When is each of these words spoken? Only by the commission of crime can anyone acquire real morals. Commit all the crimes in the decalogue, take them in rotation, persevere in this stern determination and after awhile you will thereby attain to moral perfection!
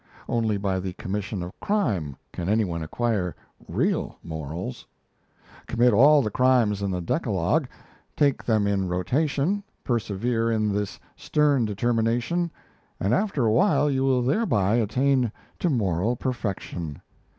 Only 0.27 0.57
by 0.57 0.79
the 0.79 0.93
commission 0.93 1.43
of 1.43 1.51
crime 1.59 2.15
can 2.33 2.49
anyone 2.49 2.81
acquire 2.81 3.35
real 3.67 4.17
morals. 4.23 4.87
Commit 5.67 5.93
all 5.93 6.23
the 6.23 6.31
crimes 6.31 6.81
in 6.81 6.89
the 6.89 7.01
decalogue, 7.03 7.67
take 8.17 8.43
them 8.43 8.65
in 8.65 8.87
rotation, 8.87 9.61
persevere 9.83 10.51
in 10.51 10.73
this 10.73 10.99
stern 11.15 11.65
determination 11.65 12.49
and 12.99 13.13
after 13.13 13.45
awhile 13.45 13.91
you 13.91 14.03
will 14.03 14.23
thereby 14.23 14.77
attain 14.77 15.31
to 15.59 15.69
moral 15.69 16.15
perfection! 16.15 17.03